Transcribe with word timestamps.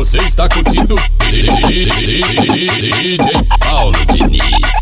Você 0.00 0.16
está 0.16 0.48
curtindo 0.48 0.94
DJ 1.30 3.18
Paulo 3.60 3.98
Diniz. 4.06 4.79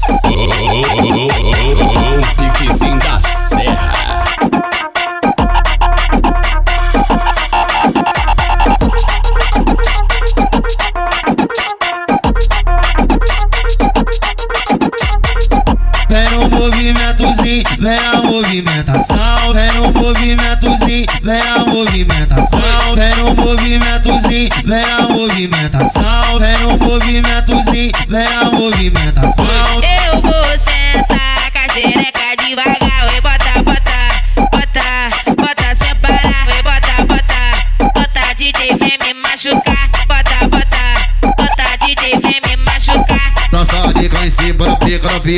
Movimentozinho, 16.69 17.63
vem 17.81 17.97
a 17.97 18.23
movimentação. 18.23 19.55
Vem 19.55 19.71
no 19.73 19.93
movimentozinho, 19.93 21.07
vem 21.23 21.41
a 21.41 21.65
movimentação. 21.65 22.95
Vem 22.95 23.15
no 23.17 23.35
movimentozinho, 23.35 24.49
vem 24.67 24.83
a 24.83 25.03
movimentação. 25.09 26.39
Vem 26.39 26.57
no 26.59 26.87
movimentozinho, 26.87 27.93
vem 28.09 28.27
a 28.27 28.51
movimentação. 28.51 29.47
Eu 29.83 30.21
vou 30.21 30.59
sentar 30.59 31.39
a 31.55 31.73
xereca 31.73 32.18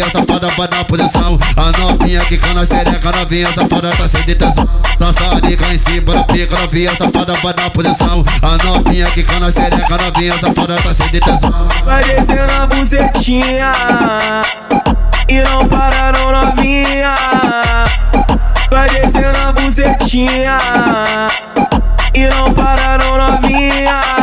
novinha 0.00 0.10
safada 0.10 0.48
vai 0.56 0.68
na 0.68 0.84
posição. 0.84 1.38
A 1.56 1.78
novinha 1.78 2.20
que 2.20 2.38
cana 2.38 2.64
xereca, 2.64 3.12
novinha 3.12 3.48
safada 3.52 3.90
tá 3.90 4.08
sem 4.08 4.22
detenção. 4.22 4.68
De 5.46 5.56
cá 5.56 5.72
em 5.72 5.78
cima 5.78 6.14
da 6.14 6.24
pica, 6.24 6.56
novinha 6.56 6.94
safada 6.94 7.34
vai 7.34 7.54
na 7.54 7.70
posição. 7.70 8.24
A 8.42 8.56
novinha 8.64 9.06
que 9.06 9.22
cana 9.22 9.50
xereca, 9.50 9.96
novinha 9.98 10.32
safada 10.38 10.76
tá 10.76 10.94
sem 10.94 11.08
detenção. 11.08 11.68
Vai 11.84 12.02
descendo 12.04 12.52
a 12.62 12.66
bucetinha 12.66 13.72
E 15.28 15.42
não 15.42 15.66
para 15.68 16.12
não 16.12 16.32
novinha 16.32 17.14
Vai 18.70 18.88
descendo 18.90 19.38
a 19.46 19.52
bucetinha 19.52 20.58
E 22.14 22.28
não 22.28 22.52
para 22.54 22.98
não 22.98 23.18
novinha 23.18 24.19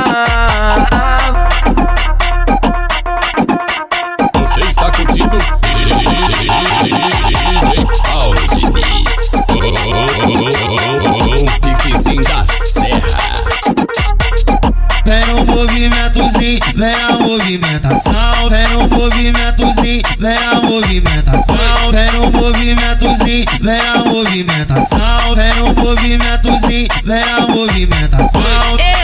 vem 16.78 16.94
a 16.94 17.18
movimentação. 17.18 18.50
Vem 18.50 18.68
no 18.70 18.88
movimentozinho, 18.96 20.02
vem 20.20 20.38
a 20.38 20.62
movimentação. 20.62 21.92
Vem 21.92 22.12
no 22.14 22.32
movimentozinho, 22.32 23.46
vem 23.62 23.80
a 23.80 23.98
movimentação. 24.06 25.36
Vem 25.36 25.54
no 25.56 25.74
movimentozinho, 25.84 26.88
vem 27.04 27.22
a 27.22 27.48
movimentação. 27.48 28.97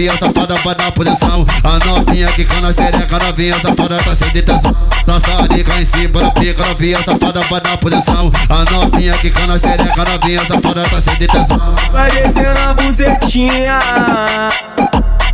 Novinha 0.00 0.16
safada 0.16 0.54
vai 0.64 0.74
na 0.76 0.90
posição. 0.92 1.46
A 1.62 1.78
novinha 1.86 2.26
que 2.28 2.44
cana 2.44 2.72
xereca, 2.72 3.18
novinha 3.18 3.54
safada 3.58 3.96
tá 3.98 4.14
sem 4.14 4.28
detenção. 4.28 4.74
Dança 5.06 5.48
de 5.48 5.62
cá 5.62 5.78
em 5.78 5.84
cima 5.84 6.20
da 6.20 6.30
pica, 6.30 6.64
novinha 6.64 7.02
safada 7.02 7.40
vai 7.40 7.60
na 7.60 7.76
posição. 7.76 8.32
A 8.48 8.64
novinha 8.70 9.12
que 9.14 9.30
cana 9.30 9.58
xereca, 9.58 10.04
novinha 10.04 10.42
safada 10.42 10.82
tá 10.88 11.00
sem 11.00 11.14
detenção. 11.16 11.60
Vai 11.92 12.10
descendo 12.10 12.60
a 12.66 12.74
bucetinha 12.74 13.78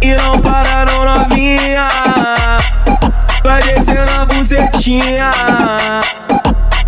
E 0.03 0.15
não 0.17 0.41
para 0.41 0.85
não 0.87 1.05
novinha 1.05 1.89
Vai 3.45 3.63
descendo 3.63 4.11
a 4.21 4.27
bucetinha 4.27 5.31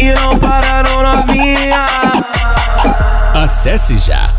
E 0.00 0.12
não 0.12 0.36
para 0.38 0.82
não 0.82 1.02
novinha 1.02 1.86
Acesse 3.34 3.96
já 3.98 4.37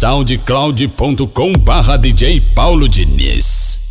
soundcloud.com 0.00 1.58
barra 1.58 1.98
DJ 1.98 2.40
Paulo 2.54 2.88
Diniz. 2.88 3.89